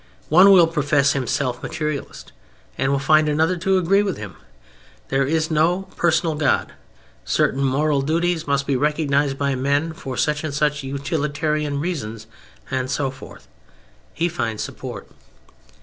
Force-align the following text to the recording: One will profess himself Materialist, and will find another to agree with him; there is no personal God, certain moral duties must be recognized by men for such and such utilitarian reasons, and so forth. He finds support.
One 0.29 0.49
will 0.49 0.65
profess 0.65 1.13
himself 1.13 1.61
Materialist, 1.61 2.31
and 2.75 2.91
will 2.91 2.97
find 2.97 3.29
another 3.29 3.55
to 3.57 3.77
agree 3.77 4.01
with 4.01 4.17
him; 4.17 4.35
there 5.09 5.27
is 5.27 5.51
no 5.51 5.83
personal 5.95 6.33
God, 6.33 6.73
certain 7.23 7.63
moral 7.63 8.01
duties 8.01 8.47
must 8.47 8.65
be 8.65 8.75
recognized 8.75 9.37
by 9.37 9.53
men 9.53 9.93
for 9.93 10.17
such 10.17 10.43
and 10.43 10.55
such 10.55 10.81
utilitarian 10.81 11.79
reasons, 11.79 12.25
and 12.71 12.89
so 12.89 13.11
forth. 13.11 13.47
He 14.11 14.27
finds 14.27 14.63
support. 14.63 15.07